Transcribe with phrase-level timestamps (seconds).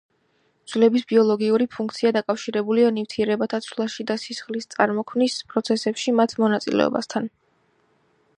[0.71, 7.31] ძვლების ბიოლოგიური ფუნქცია დაკავშირებულია ნივთიერებათა ცვლაში და სისხლის წარმოქმნის პროცესებში მათ მონაწილეობასთან.